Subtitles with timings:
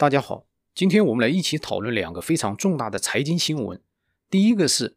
[0.00, 0.46] 大家好，
[0.76, 3.80] 今天我们来一起讨论两个非常重大的财经新闻。
[4.30, 4.96] 第一个是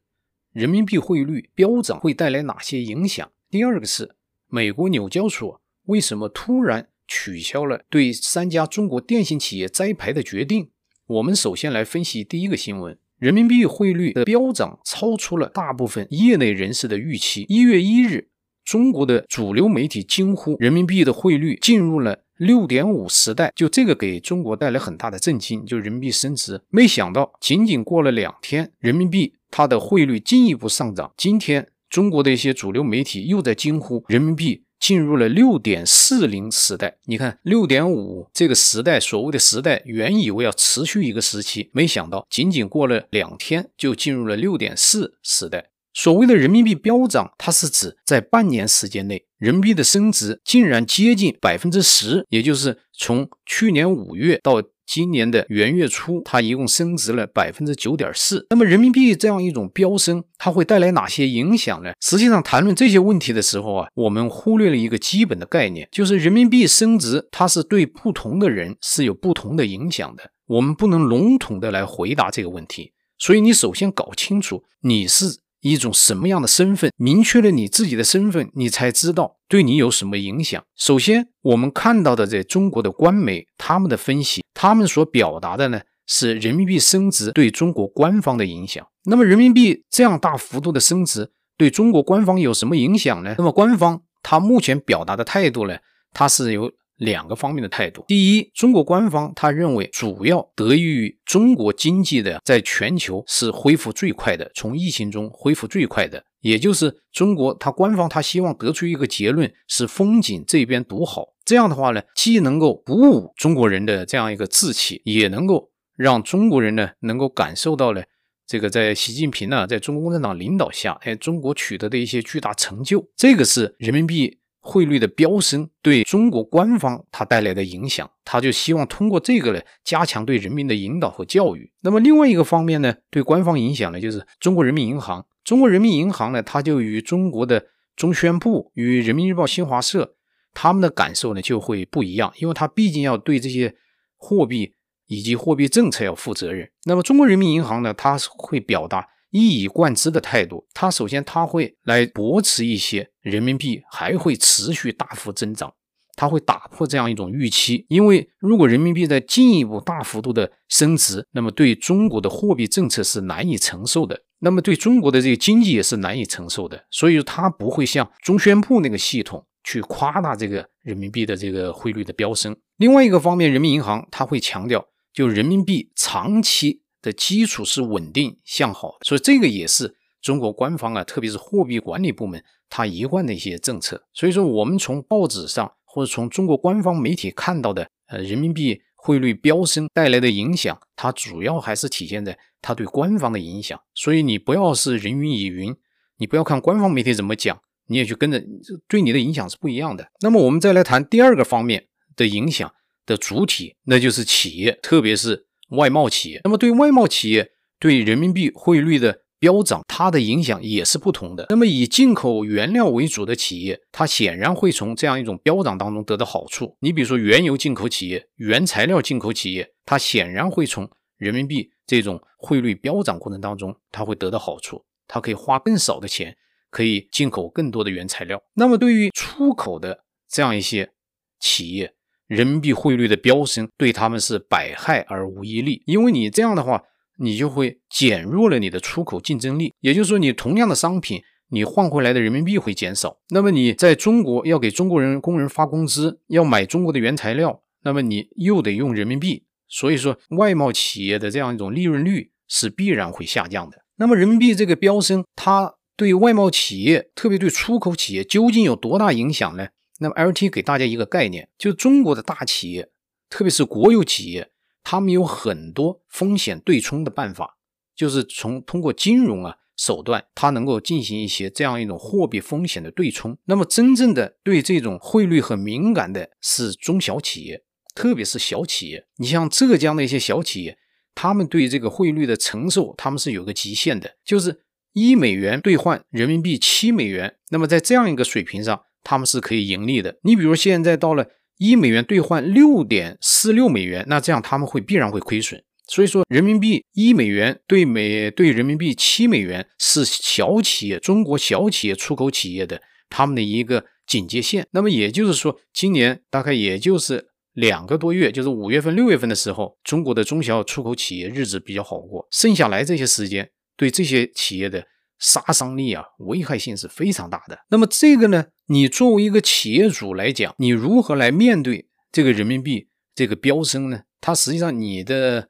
[0.54, 3.27] 人民币汇率飙涨会带来哪些影响？
[3.50, 4.16] 第二个是
[4.48, 10.70] 美国纽交所为什么突然取消了对三家中国电信企业摘牌的决定？
[11.08, 17.48] 我们首先来分析第一个新闻：人民币汇率的飙涨超出了大部分业内人士的预期。
[17.50, 18.30] 一月一日，
[18.64, 22.20] 中国的主流媒体惊呼人民币的汇率进入了。
[22.42, 26.59] 六点五时代，就这个给中国带来很大的震惊，就人民币升值。
[26.70, 31.14] 没想到，仅仅过了两天，人民币它的汇率进一步上涨。
[31.16, 36.98] 今天，中国的一些主流媒体又在惊呼人民币进入了六点四零时代。
[37.05, 45.67] 你看，六点五这个时代，所谓的时代，原以为要持续一个时期，没想到仅仅过了两天，就进入了六点四时代。
[45.94, 58.45] 所谓的人民币飙涨，它是指在半年时间内，人民币的升值竟然接近百分之十，也就是从去年五月到今年的元月初，它一共升值了百分之九点四。
[58.50, 61.92] 那么，人民币这样一种飙升，它会带来哪些影响呢？
[62.02, 70.31] 实际上，谈论这些问题的时候啊，我们忽略了一个基本的概念，就是人民币升值，它是对不同的人是有不同的影响的。
[70.47, 75.42] 我们不能笼统的来回答这个问题，所以你首先搞清楚你是。
[75.62, 76.92] 一种什么样的身份？
[76.98, 80.62] 明确了你自己的身份，你才知道对你有什么影响。
[80.76, 88.86] 首先，我们看到的在中国的官媒，他们的分析，他们所表达的呢，是人民币升值对中国官方的影响。
[89.06, 93.36] 那么，人民币这样大幅度的升值对中国官方有什么影响呢？
[93.38, 95.78] 那么，官方他目前表达的态度呢，
[96.14, 96.72] 他是有。
[97.02, 98.05] 两个方面的态度。
[98.07, 107.55] 第一，中国官方他认为，主要得益于中国经济的在全球是恢复最快的，从疫情中恢复最快的，也就是中国。
[107.55, 111.29] 他官方他希望得出一个结论是风景这边独好。
[111.44, 118.03] 这样的话呢，既能够鼓舞中国人的这样一个志气，也能够让中国人呢能够感受到了
[118.45, 123.09] 这个在习近平呢，在中国共产党领导下，哎，中国取得的一些巨大成就。
[123.17, 124.41] 这个是人民币。
[124.63, 131.72] 汇率的飙升对中国官方它带来的影响，他就希望通过这个呢，加强对人民的引导和教育。
[131.81, 135.25] 那么另外一个方面呢，对官方影响呢，就是中国人民银行。
[135.44, 140.16] 中国人民银行呢，它就与中国的中宣部与人民日报、新华社
[140.53, 143.75] 他们的感受呢就会不一样，因为它毕竟要对这些
[144.16, 144.75] 货币
[145.07, 146.69] 以及货币政策要负责任。
[146.85, 149.07] 那么中国人民银行呢，它会表达。
[149.31, 155.74] 一以贯之的态度，他首先他会来驳斥一些人民币还会持续大幅增长，
[156.16, 172.53] 他会打破这样一种预期，因为如果人民币在进一步大幅度的升值，那么对中国的货币政策是难以承受的，那么对中国的这个经济也是难以承受的，所以他不会像中宣部那个系统去夸大这个人民币的这个汇率的飙升。
[172.75, 176.81] 另外一个方面，人民银行他会强调，就人民币长期。
[177.01, 184.03] 的基础是稳定向好，所以这个也是中国官方啊，特别是货币管理部门它一贯的一些政策。
[184.13, 193.79] 所以说，我们从报纸上或者从中国官方媒体看到的，呃，人民币汇率飙升带来的影响，它主要还是体现在它对官方的影响。
[193.95, 195.75] 所以你不要是人云亦云，
[196.17, 198.44] 你不要看官方媒体怎么讲，你也去跟着，
[198.88, 200.11] 对你的影响是不一样的。
[200.22, 202.72] 那么我们再来谈第二个方面的影响
[203.07, 205.47] 的主体，那就是企业，特别是。
[205.72, 211.48] 外贸企业，那么对外贸企业对人民币汇率的飙涨，它的影响也是不同的。
[211.50, 216.78] 那么以进口原料为主的企业，它显然会从这样一种飙涨当中得到好处。
[216.80, 224.84] 你比如说原油进口企业、原材料进口企业，它显然会从人民币这种汇率飙涨过程当中，它会得到好处。
[225.08, 226.38] 它可以花更少的钱，
[226.70, 228.42] 可以进口更多的原材料。
[228.53, 230.92] 那么对于出口的这样一些
[231.40, 231.94] 企业，
[232.31, 236.81] 人民币汇率的飙升对他们是百害而无一利，因为你这样的话，
[237.19, 239.74] 你就会减弱了你的出口竞争力。
[239.81, 243.18] 也就是说，你同样的商品，你换回来的人民币会减少。
[243.31, 249.44] 那么你在中国要给中国人工人发工资，要买中国的原材料，那么你又得用人民币。
[249.67, 253.84] 所以说，外贸企业的这样一种利润率是必然会下降的。
[253.97, 259.67] 那么人民币这个飙升，它对外贸企业，特别对出口企业，究竟有多大影响呢？
[260.03, 262.89] 那么，LT 给大家一个概念，就是中国的大企业，
[263.30, 264.50] 特别是国有企业，
[264.83, 267.59] 他们有很多风险对冲的办法，
[267.95, 273.38] 就是从通过金融啊手段，它能够进行一些这样一种货币风险的对冲。
[273.45, 277.63] 那么，真正的对这种汇率很敏感的是中小企业，
[277.94, 279.06] 特别是小企业。
[279.18, 280.80] 你像浙江的一些小企业，
[281.13, 284.63] 他们对这个汇率的承受，他们是有个极限的，就是
[284.94, 287.36] 一美元兑换人民币七美元。
[287.51, 288.81] 那么，在这样一个水平上。
[289.03, 290.18] 他们是可以盈利的。
[290.24, 291.27] 你比如现在到了
[291.57, 295.63] 一美元兑换六点四六美元，那这样他们会必然会亏损。
[295.88, 304.65] 所以说，人民币一美元兑美兑人民币七美元是小企业、中国小企业、出口企业的他们的一个警戒线。
[304.71, 312.25] 那么也就是说，今年大概也就是两个多月，就是五月份、六月份的时候，中国的中小出口企业日子比较好过。
[312.31, 314.88] 剩下来这些时间，对这些企业的
[315.21, 317.57] 杀伤力啊、危害性是非常大的。
[317.69, 324.01] 那么这个呢，你作为一个企业主来讲，你如何来面对这个人民币这个飙升呢？
[324.19, 325.47] 它实际上你的。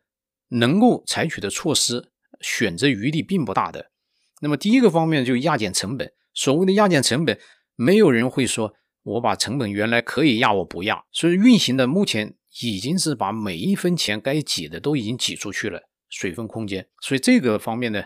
[0.53, 3.89] 能够采取的措施选择余地并不大的。
[4.41, 6.12] 那么第一个方面就压减成本。
[6.33, 7.39] 所谓的压减成本，
[7.77, 11.06] 没有人会说我把成本原来可以压，我不压。
[11.13, 16.85] 所以运行的目前已经是把每一分钱该挤的都已经挤出去了，水分空间。
[17.01, 18.03] 所以这个方面呢，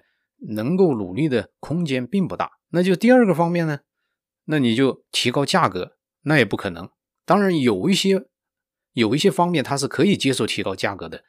[0.50, 2.52] 能够努力的空间并不大。
[2.70, 3.80] 那就第二个方面呢，
[4.46, 6.90] 那你就提高价格，那也不可能。
[7.26, 8.26] 当然有一些
[8.94, 11.24] 有一些方面它是可以接受提高价格的。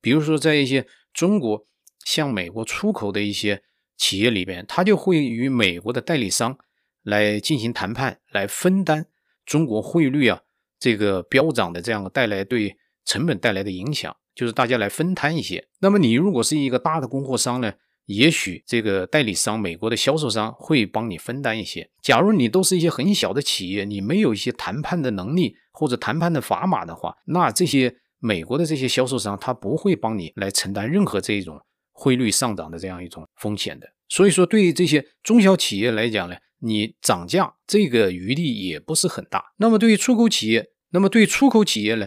[0.00, 1.66] 比如说，在一些中国
[2.04, 3.62] 向美国出口的一些
[3.96, 6.58] 企业里边，他就会与美国的代理商
[7.02, 9.06] 来进行谈判，来分担
[9.46, 10.40] 中国汇率啊
[10.80, 15.68] 这个飙涨的这样带来对成本带来的影响，就是大家来分摊一些。
[15.78, 17.74] 那么你如果是一个大的供货商呢，
[18.06, 21.90] 也许这个代理商、美国的销售商会帮你分担一些。
[22.02, 27.96] 假如你都是一些很小的企业，你没有一些谈判的能力或者谈判的砝码的话，那这些。
[28.24, 31.60] 美国的这些销售商，他不会帮你来承担任何这种
[31.90, 33.88] 汇率上涨的这样一种风险的。
[34.08, 39.46] 所以说，对于这些中小企业来讲呢，你涨价这个余地也不是很大。
[39.56, 42.06] 那么对于出口企业，那么对出口企业呢，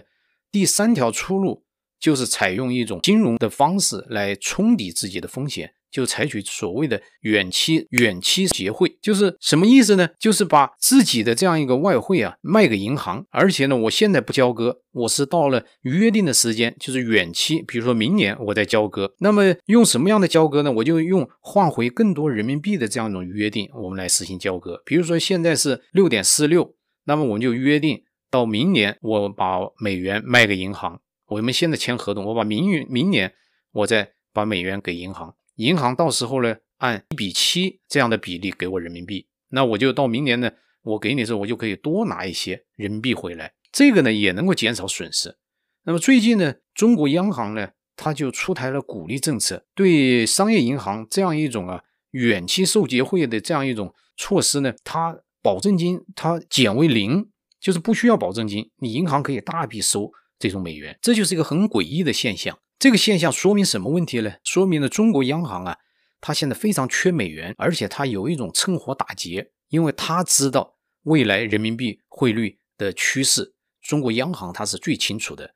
[0.50, 1.65] 第三条出路
[2.00, 5.74] 就是采用一种金融的方式来冲抵自己的风险。
[5.92, 10.09] 就采取所谓的远期远期结汇，就是什么意思呢？
[10.19, 19.13] 就是把自己的这样一个外汇啊卖给银行，而且呢，我现在不交割，我是到了约定的时间，就是远期，比如说明年我再交割。
[19.19, 20.71] 那么用什么样的交割呢？
[20.74, 24.81] 我就用换回更多人民币的这样一种约定，我们来实行交割。
[24.86, 26.75] 比如说现在是六点四六，
[27.06, 31.00] 那么我们就约定到明年我把美元卖给银行。
[31.27, 33.33] 我们现在签合同，我把明年明年
[33.72, 35.36] 我再把美元给银行。
[35.56, 40.51] 银行到时候呢，按一比七这样的比例给我人民币，那我就到明年呢，
[40.83, 45.38] 我给你的时候，我就可以多拿一些人民币回来，这个呢也能够减少损失。
[45.83, 57.30] 那么最近呢，中国央行呢，它就出台了鼓励政策，对商业银行这样一种啊远期售结汇的这样一种措施呢，它保证金它减为零，
[57.60, 62.58] 就是不需要保证金，你银行可以大笔收这种美元，这就是一个很诡异的现象。
[62.78, 64.36] 这个现象说明什么问题呢？
[64.44, 65.78] 说明了中国央行啊，
[66.20, 75.56] 它现在非常缺美元，而且它有一种趁火打劫，因为它知道未来人民币汇率的趋势，中国央行它是最清楚的。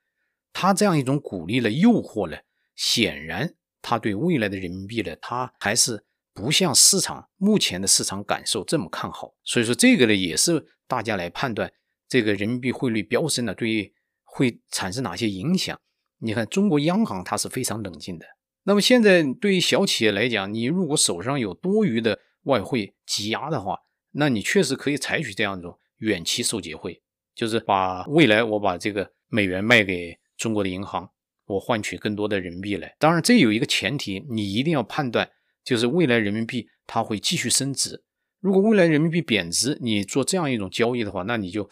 [0.54, 2.38] 它这样一种鼓励的诱惑呢，
[2.76, 9.36] 显然它对未来的人民币呢，它还是不像市场目前的市场感受这么看好。
[9.44, 11.72] 所以说这个呢，也是大家来判断
[12.08, 13.94] 这个人民币汇率飙升呢，对于
[14.32, 15.80] 会产生哪些影响。
[16.20, 18.26] 你看，中国央行它是非常冷静的。
[18.64, 23.80] 那么现在对于小企业来讲，你如果手上有多余的外汇积压的话，
[24.12, 27.02] 那你确实可以采取这样一种远期售结汇，
[27.34, 31.10] 就是把未来我把这个美元卖给中国的银行，
[31.46, 32.96] 我换取更多的人民币来。
[33.00, 35.30] 当然，这有一个前提，你一定要判断，
[35.64, 38.04] 就是未来人民币它会继续升值。
[38.40, 41.70] 如果未来人民币贬值，你做这样一种交易的话，那你就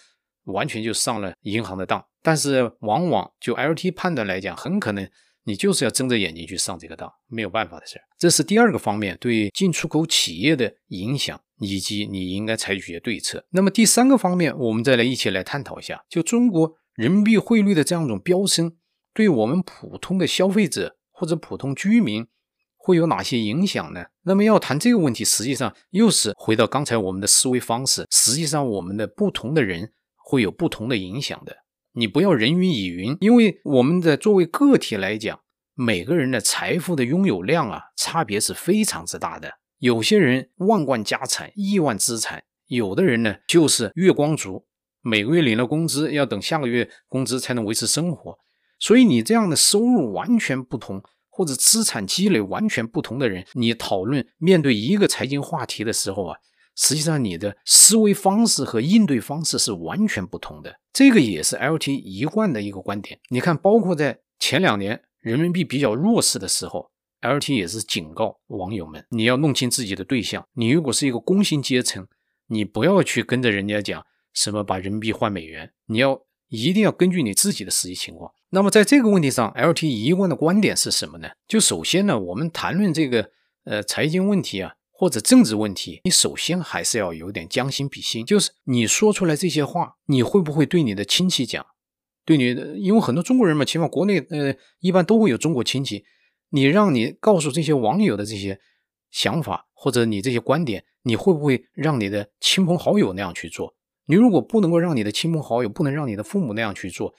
[0.47, 2.03] 完全就上了银行的当。
[2.21, 5.09] 但是，往往就 LT 判断来讲，很可能
[5.45, 7.97] 你就是要睁着眼睛去上这个当，没有办法的事。
[8.19, 13.45] 这是第二个方面对进出口企业的影响，以及你应该采取的对策。
[13.51, 18.75] 那么第三个方面，我们再来一起来探讨一下，就中国人民币汇率的这样一种飙升，
[19.13, 22.27] 对我们普通的消费者或者普通居民
[22.75, 24.03] 会有哪些影响呢？
[24.23, 29.93] 那么要谈这个问题，实际上又是回到刚才我们的思维方式，实际上我们的不同的人
[30.29, 31.55] 会有不同的影响的。
[31.93, 35.39] 你不要人云亦云，因为我们的作为个体来讲，
[35.73, 39.49] 每个人的财富的拥有量啊，差别是非常之大的。
[39.77, 44.65] 有些人万贯家产、亿万资产，有的人呢就是月光族，
[45.01, 48.37] 每个月领了工资，要等下个月工资才能维持生活。
[48.77, 56.37] 所以你这样的收入完全不同，或者资产积累完全不同的人，你讨论面对一个财经话题的时候啊。
[56.77, 60.79] 实际上，你的思维方式和应对方式是完全不同的。
[60.93, 63.19] 这个也是 LT 一贯的一个观点。
[63.29, 66.91] 你看，包括在前两年人民币比较弱势的时候
[67.21, 70.47] ，LT 也是警告网友们：你要弄清自己的对象。
[70.53, 72.07] 你如果是一个工薪阶层，
[72.47, 78.31] 你不要去跟着人家讲什么把人民币换美元，你要一定要根据你自己的实际情况。
[78.51, 81.29] 那么在这个问题上，LT 一贯的观点是什么呢？
[81.47, 83.31] 就首先呢，我们谈论这个
[83.65, 91.63] 呃财经问题啊，或者政治问题，你首先还是要有点将心比心，就是你说出来这些话，你会不会对你的亲戚讲？
[92.25, 92.45] 对你，
[92.81, 96.03] 因为很多中国人嘛，起码国内呃一般都会有中国亲戚，
[96.49, 98.59] 你让你告诉这些网友的这些
[99.11, 103.75] 想法或者你这些观点，你会不会让你的亲朋好友那样去做？
[104.07, 107.13] 你如果不能够让你的亲朋好友，不能让你的父母那样去做，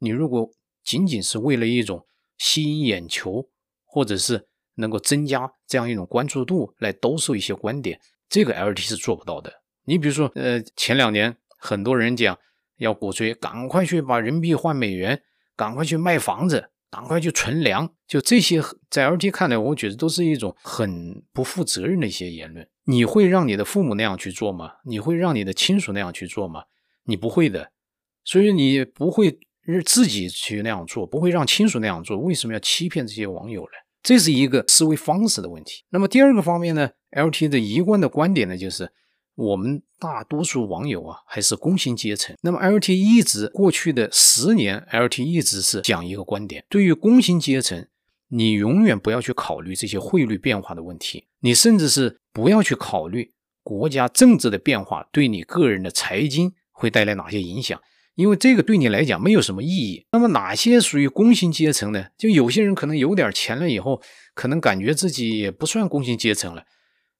[0.00, 0.50] 你如果
[0.82, 2.04] 仅仅是为了一种
[2.38, 3.48] 吸引眼球，
[3.84, 9.52] 或者是能够增加这样一种关注度来兜售一些观点，这个 LT 是做不到的。
[9.84, 12.38] 你比如说，呃，前两年很多人讲
[12.76, 15.22] 要鼓吹赶快去把人民币换美元，
[15.56, 22.68] 赶快去卖房子，赶快去存粮，就这些在 LT 看来，我觉得都是一种很不负责任的一些言论。
[22.84, 24.72] 你会让你的父母那样去做吗？
[24.84, 26.64] 你会让你的亲属那样去做吗？
[27.04, 27.72] 你不会的，
[28.24, 29.38] 所以你不会
[29.84, 32.16] 自己去那样做，不会让亲属那样做。
[32.18, 33.68] 为什么要欺骗这些网友呢？
[34.02, 35.84] 这是一个思维方式的问题。
[35.90, 38.90] 那么第二个方面呢，LT 的一贯的观点呢，就是
[39.34, 42.36] 我们大多数网友啊，还是工薪阶层。
[42.42, 47.86] 那么 LT 一直过去的十年，LT 一直是讲一个观点：对于工薪阶层。
[48.32, 53.32] 你永远不要去考虑这些汇率变化的问题，你甚至是不要去考虑
[53.64, 57.80] 国家政治的变化对你个人的财经会带来哪些影响，
[58.20, 60.04] 因为这个对你来讲没有什么意义。
[60.12, 62.08] 那么哪些属于工薪阶层呢？
[62.18, 64.02] 就有些人可能有点钱了以后，
[64.34, 66.64] 可能感觉自己也不算工薪阶层了。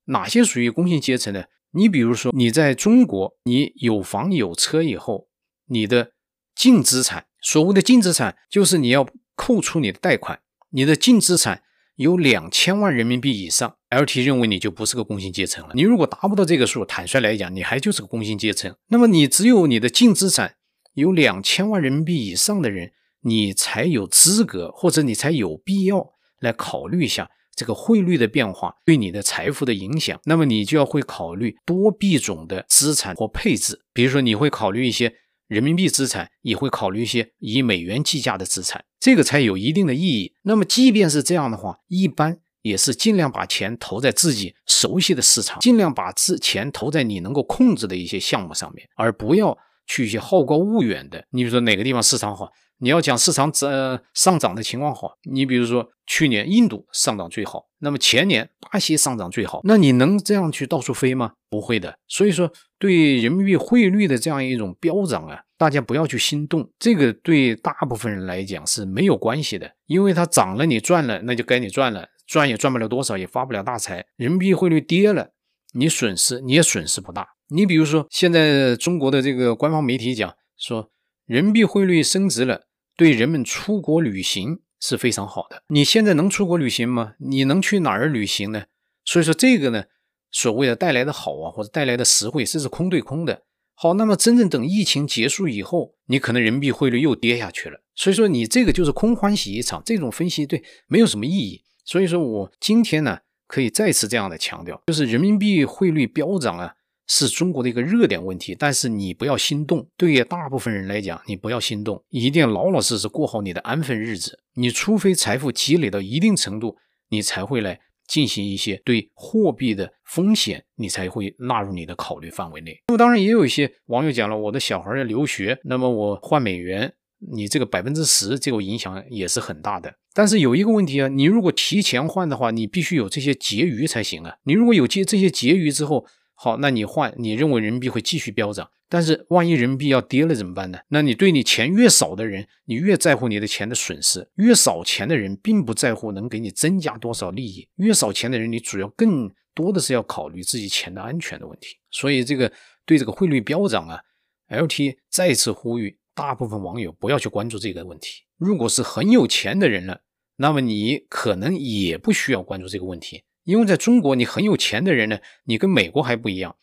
[0.05, 1.45] 哪些属于工薪阶层呢？
[1.73, 5.29] 你比如说你在中国，你有房有车以后，
[5.69, 6.11] 你的
[6.55, 10.41] 净资产，所谓的净资产就是你要扣除你的贷款。
[10.73, 11.63] 你的净资产
[11.97, 15.73] 有两千万人民币以上，LT 认为你就不是个工薪阶层了。
[15.75, 18.75] 你如果达不到这个数，坦率来讲，你还就是个工薪阶层。
[18.89, 20.57] 那么你只有你的净资产
[20.95, 22.93] 有两千万人民币以上的人，
[23.23, 30.21] 你才有资格，或者你才有必要来考虑一下这个汇率的变化对你的财富的影响。
[30.25, 35.15] 那么你就要会考虑多币种的资产或配置，比如说你会考虑一些。
[35.51, 40.33] 人民币资产也会考虑一些以美元计价的资产，这个才有一定的意义。
[40.43, 49.59] 那么，即便是这样的话，一般也是尽量把钱投在自己熟悉的市场，尽量把资钱投在你能够控制的一些项目上面，而不要
[49.91, 51.25] 去一些好高骛远的。
[51.31, 52.49] 你比如说哪个地方市场好？
[52.79, 61.33] 你要讲市场涨上涨的情况好，你比如说去年印度上涨最好，那么前年巴西上涨最好，那你能这样去到处飞吗？
[61.51, 61.99] 不会的。
[62.09, 74.07] 所以说，对人民币汇率的这样一种飙涨啊，大家不要去心动，这个对大部分人来讲是没有关系的，因为它涨了你赚了，那就该你赚了，赚也赚不了多少，也发不了大财。
[74.17, 75.33] 人民币汇率跌了，
[75.75, 77.29] 你损失你也损失不大。
[77.53, 80.91] 你比如说，现在中国的这个官方媒体讲说，
[81.27, 82.67] 人民币汇率升值了。
[82.97, 85.63] 对人们出国旅行是非常好的。
[85.69, 87.15] 你现在能出国旅行吗？
[87.19, 88.65] 你能去哪儿旅行呢？
[89.07, 89.85] 所以说这个呢，
[90.31, 93.45] 所谓的带来的好啊，或者带来的实惠，这是空对空的。
[93.75, 97.81] 好，那么真正等疫情结束以后，你可能人民币汇率又跌下去了。
[97.95, 101.65] 所以说你这个就是空欢喜一场，这种分析对没有什么意义。
[101.87, 106.75] 所以说我今天呢，可以再次这样的强调，就是人民币汇率飙涨啊。
[107.13, 109.85] 是中国的一个热点问题，但是你不要心动。
[109.97, 114.39] 对于大部分人来讲，你不要心动，一定要老老实实过好你的安分日子。
[114.55, 116.77] 你除非财富积累到一定程度，
[117.09, 122.81] 你才会来进行一些对货币的风险，你才会纳入你的考虑范围内。
[122.87, 126.95] 那么当然也有一些网友讲了，我的小孩要留学，那么我换美元，
[127.33, 129.93] 你这个百分之十这个影响也是很大的。
[130.15, 134.37] 但是有一个问题啊，你如果提前换的话，你必须有这些结余才行啊。
[134.45, 136.07] 你如果有这这些结余之后，
[136.43, 140.79] 好，那你换，你认为人民币会继续飙涨，但是万一人民币要跌了怎么办呢？
[140.89, 151.77] 那你对你钱越少的人，你越在乎你的钱的损失；越少钱的人，并不在乎能给你增加多少利益；越少钱的人，你主要更多的是要考虑自己钱的安全的问题。
[151.91, 152.51] 所以，这个
[152.87, 154.01] 对这个汇率飙涨啊
[154.49, 158.23] ，LT 再次呼吁大部分网友不要去关注这个问题。
[158.39, 160.01] 如果是很有钱的人了，
[160.37, 163.25] 那么你可能也不需要关注这个问题。
[163.45, 166.57] 因为在中国，你很有钱的人呢，你跟美国还不一样。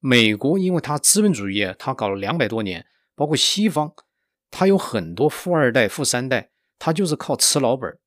[0.00, 3.92] 美国因为它资本主义，它搞了两百多年，包括西方，
[4.50, 7.98] 它有很多富二代、富三代，他就是靠吃老本儿。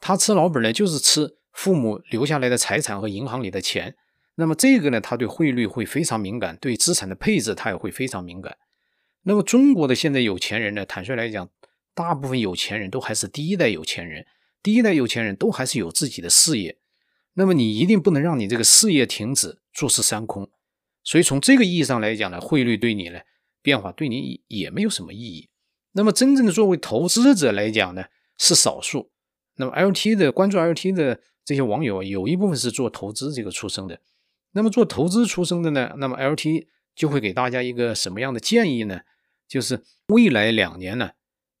[0.00, 3.96] 他吃老本儿呢，就是吃父母留下来的财产和银行里的钱。
[4.36, 8.56] 那么这个呢，他对汇率会非常敏感，对资产的配置他也会非常敏感。
[9.22, 11.50] 那么中国的现在有钱人呢，坦率来讲，
[11.94, 14.24] 大部分有钱人都还是第一代有钱人，
[14.62, 16.77] 第一代有钱人都还是有自己的事业。
[17.38, 20.50] 那么你一定不能让你这个事业停止，坐吃山空。
[21.04, 23.20] 所以从这个意义上来讲呢，汇率对你呢
[23.62, 25.48] 变化对你也没有什么意义。
[25.92, 29.12] 那么真正的作为投资者来讲呢，是少数。
[29.54, 34.00] 那么 LT 的关注 LT 的这些网友啊，有一部分是做投资这个出身的。
[34.50, 36.66] 那么做投资出身的呢，那么 LT
[36.96, 39.02] 就会给大家一个什么样的建议呢？
[39.46, 41.12] 就是未来两年呢，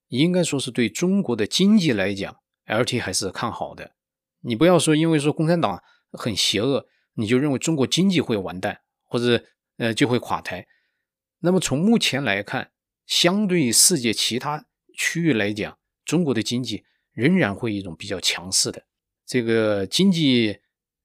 [0.08, 3.92] 应该说是对中国的经济来讲，LT 还是看好的。
[4.40, 9.44] 你不要说因为说共产党很邪恶，你就认为中国经济会完蛋，或者
[9.76, 10.66] 呃就会垮台。
[11.40, 12.70] 那么从目前来看，
[13.06, 14.66] 相对于世界其他
[14.96, 18.84] 区域来讲，中国的经济仍然会一种比较强势的。
[19.26, 20.58] 这个经济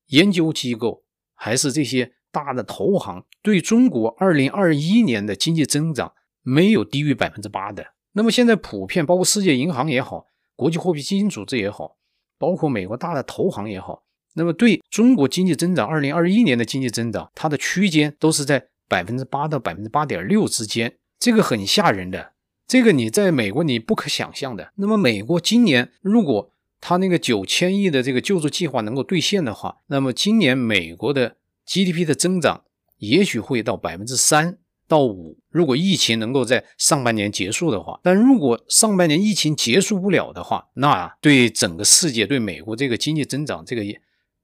[0.07, 7.93] 研究机构还是这些大的投行对中国二零二一年的经济增长没有低于百分之八的。
[8.13, 11.97] 那么现在普遍包括世界银行也好，国际货币基金组织也好，
[12.43, 18.67] 包括美国大的投行也好，那么对中国经济增长二零二一年的经济增长，它的区间都是在。
[18.89, 22.33] 百分之八到百分之八点六之间，这个很吓人的，
[22.67, 24.71] 这个你在美国你不可想象的。
[24.75, 32.65] 那么美国今年如果他那个九千亿的这个救助计划能够兑现的话，那么今年美国的 GDP 的增长
[32.97, 34.59] 也许会到百分之三
[34.93, 35.37] 到五。
[35.49, 43.81] 如果疫情能够在上半年结束的话，但如果上半年疫情结束不了的话，那对整个世界对美国这个经济增长这个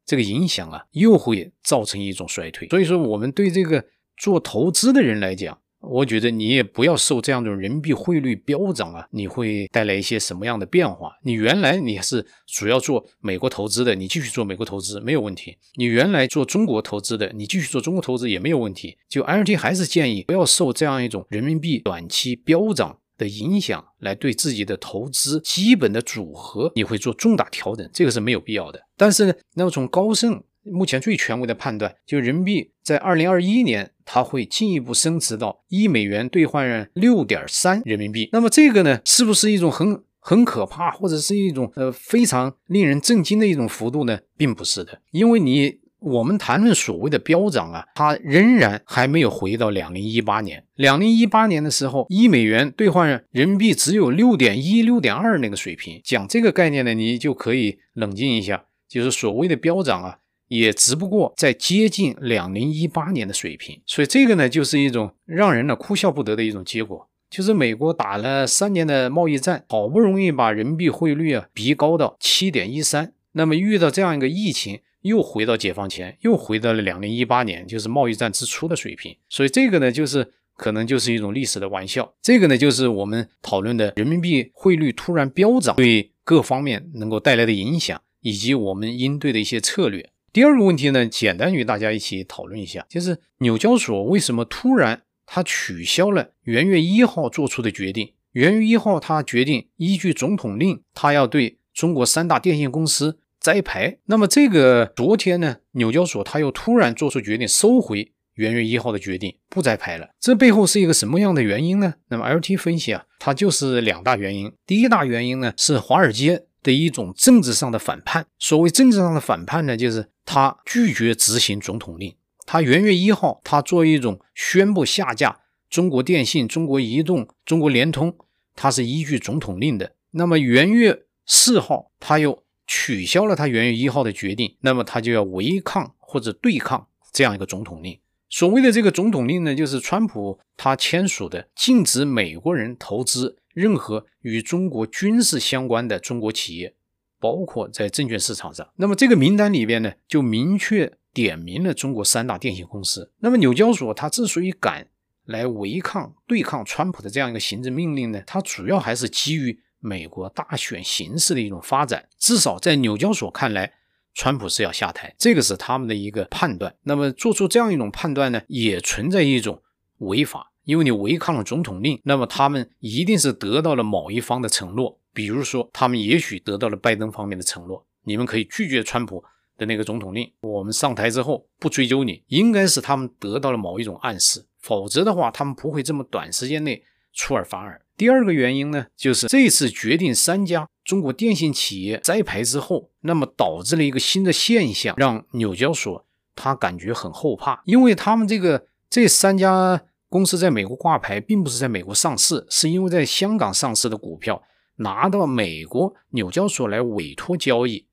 [0.05, 2.67] 这个影响啊，又会造成一种衰退。
[2.69, 3.85] 所以说，我们对这个。
[4.21, 11.13] 做投资的人来讲，我觉得你也不要受这样的人民币汇率飙涨啊，你会带来一些什么样的变化？
[11.23, 18.97] 你原来你是主要做美国投资的，你继续做美国投资没有问题；你原来做中国投资的，你继续做中国投资也没有问题。
[19.07, 28.81] 就 LT 还是建议不要受这样一种人民币短期飙涨的影响，来对自己的投资基本的组合你会做重大调整，这个是没有必要的。
[28.97, 30.43] 但是呢，那么从高盛。
[30.63, 38.29] 目前最权威的判断，就人民币在二零二一年，它会进一步升值到一美元兑换六点三人民币。
[38.31, 44.19] 那么这个呢，是不是一种很很可怕，或者是一种呃非常令人震惊的一种幅度呢？
[44.37, 50.63] 并不是的，因为你我们谈论所谓的飙涨啊，它仍然还没有回到两零一八年。
[50.75, 55.99] 两零一八年的时候，一美元兑换人民币只有六点一、六点二那个水平。
[56.03, 60.19] 讲这个概念呢，你就可以冷静一下，就是所谓的飙涨啊。
[60.49, 67.07] 也只不过在接近两零一八年的水平，所以这个呢，就是一种让人呢哭笑不得的一种结果。
[67.29, 79.15] 就是美国打了三年的贸易战，好不容易把人民币汇率啊逼高到七点一三，那么遇到这样一个疫情，又回到解放前，又回到了两零一八年，就是贸易战之初的水平。
[79.29, 82.11] 所以这个呢，就是可能就是一种历史的玩笑。
[82.23, 90.09] 这个呢，就是我们讨论的人民币汇率突然飙涨对各方面能够带来的影响，以及我们应对的一些策略。
[90.31, 98.13] 第二个问题呢，简单与大家一起讨论一下，就是纽交所为什么突然它取消了元月一号做出的决定？
[98.33, 103.97] 元月一号它决定依据总统令，它要对中国三大电信公司摘牌。
[104.05, 110.09] 那么这个昨天呢，纽交所它又突然做出决定，收回元月一号的决定，不摘牌了。
[110.19, 111.95] 这背后是一个什么样的原因呢？
[112.09, 114.51] 那么 LT 分析啊，它就是两大原因。
[114.67, 118.25] 第一大原因呢，是华尔街的一种政治上的反叛。
[118.37, 120.09] 所谓政治上的反叛呢，就是。
[120.31, 122.15] 他拒绝执行总统令。
[122.45, 125.39] 他元月一号，他做一种宣布下架
[125.71, 128.15] 中国电信、中国移动、中国联通，
[128.55, 129.95] 他是依据总统令的。
[130.11, 137.99] 那么元月四号，他又取消了他元月一号的决定，那么他就要违抗或者对抗这样一个总统令。
[138.29, 146.75] 所谓的这个总统令呢，就是川普他签署的，禁止美国人投资任何与中国军事相关的中国企业。
[147.21, 153.11] 包括在证券市场上，那么这个名单里边呢，就明确点名了中国三大电信公司。
[153.19, 154.87] 那么纽交所它之所以敢
[155.25, 162.07] 来违抗、对抗川普的这样一个行政命令呢，它主要还是基于美国大选形势的一种发展。
[162.17, 163.73] 至少在纽交所看来，
[164.13, 166.73] 川普是要下台，这个是他们的一个判断。
[166.83, 169.61] 那么做出这样一种判断呢，也存在一种
[169.97, 174.99] 违法，因为你违抗了总统令，那么他们一定是得到了某一方的承诺。
[175.15, 179.23] 比如说，他们也许得到了拜登方面的承诺，你们可以拒绝川普
[179.57, 187.81] 的那个总统令，我们上台之后不追究你，应该是他们得到了某一种暗示，否则的话，他们不会这么短时间内出尔反尔。
[187.97, 196.05] 第二个原因呢，就是这次决定三家中国电信企业摘牌之后，那么导致了一个新的现象，让纽交所
[196.35, 204.43] 他感觉很后怕，因为他们这个这三家公司在美国挂牌，并不是在美国上市，是因为在香港上市的股票。
[204.81, 207.85] 拿到美国纽交所来委托交易，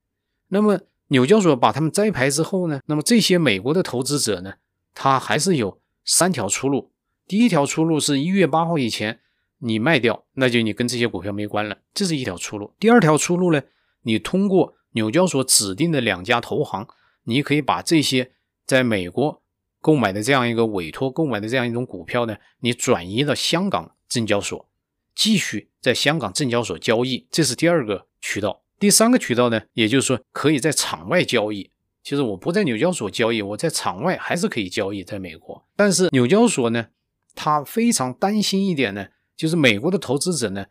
[0.47, 4.53] 那么纽交所把他们摘牌之后呢，那么这些美国的投资者呢，
[4.93, 6.93] 他还是有三条出路。
[7.27, 9.19] 第一条出路是一月八号以前，
[9.57, 12.71] 你卖掉，那就你跟这些股票没关了，这是一条出路。
[12.79, 13.61] 第二条出路呢，
[14.03, 16.87] 你通过纽交所指定的两家投行，
[17.25, 18.31] 你可以把这些
[18.65, 19.41] 在美国
[19.87, 24.67] 购买的这样一个委托购买的这样一种股票呢，你转移到香港证交所，
[25.15, 28.61] 继续在香港证交所交易，这是第二个渠道。
[28.77, 31.71] 第三个渠道呢，也就是说可以在场外交易。
[32.03, 35.65] 其实我不在纽交所交易，我在场外还是可以交易，在美国。
[35.77, 36.87] 但是纽交所呢，
[37.33, 40.65] 他非常担心一点呢，就是美国的投资者呢，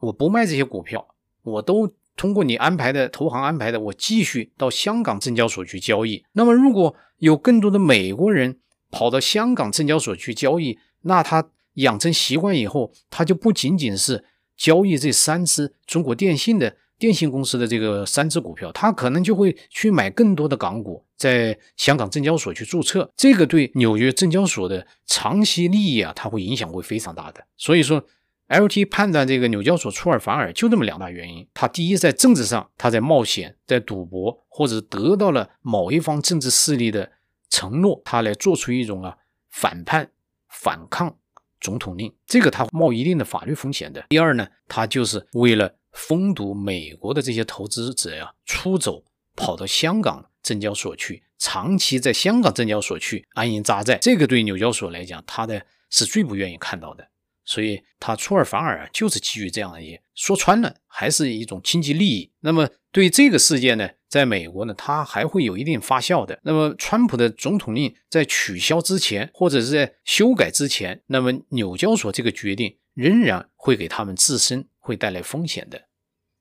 [0.00, 6.22] 我不卖这些股票，我都通过你安排的投行安排的，我继续到香港证交所去交易。
[6.32, 8.58] 那么如果有更多的美国人
[8.90, 14.24] 跑到香港证交所去交易，那他养成习惯以后，他就不仅仅是
[14.56, 16.76] 交易这三只中国电信的。
[16.98, 27.40] 电信公司的这个三只股票，他可能就会去买更多的港股，在香港证交所去注册，这个对纽约证交所的长期利益啊，它会影响会非常大的。
[27.56, 28.04] 所以说
[28.48, 31.46] ，LT 判断这个纽交所出尔反尔，就这么两大原因。
[31.54, 37.12] 他第一，在政治上，他在冒险，在赌博，或者得到了某一方政治势力的
[37.48, 39.16] 承诺，他来做出一种啊
[39.48, 40.10] 反叛、
[40.48, 41.16] 反抗
[41.60, 44.04] 总统令，这个他冒一定的法律风险的。
[44.08, 45.74] 第二呢，他就是为了。
[45.90, 49.02] 封堵美国的这些投资者呀，出走
[49.34, 57.08] 跑到香港证交所去，长期在香港证交所去安营扎寨，这个对纽交所来讲，他的是最不愿意看到的。
[57.48, 62.30] 所以，他出尔反尔啊就是基于这样的一些，说穿了还是一种经济利益。
[62.40, 66.38] 那么，对这个事件呢，在美国呢，它还会有一定发酵的。
[66.42, 75.88] 那么，川普的总统令在取消之前，或者是在修改之前，那么纽交所这个决定仍然会给他们自身会带来风险的。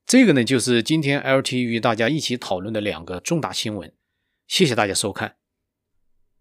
[0.05, 3.93] 这个呢，就是今天 LT 与大家一起讨论的两个重大新闻。
[4.45, 5.35] 谢谢大家收看。